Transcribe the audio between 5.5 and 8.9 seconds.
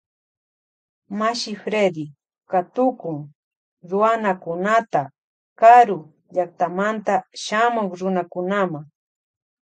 karu llaktamanta shamuk Runakunama.